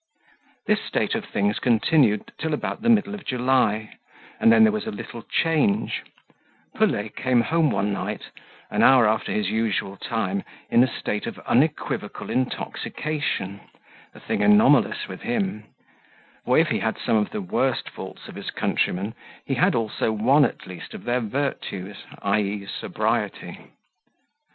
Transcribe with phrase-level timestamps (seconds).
[0.65, 3.97] This state of things continued till about the middle of July,
[4.39, 6.01] and then there was a little change;
[6.73, 8.31] Pelet came home one night,
[8.71, 13.59] an hour after his usual time, in a state of unequivocal intoxication,
[14.15, 15.65] a thing anomalous with him;
[16.45, 19.13] for if he had some of the worst faults of his countrymen,
[19.45, 22.65] he had also one at least of their virtues, i.e.
[22.65, 23.67] sobriety.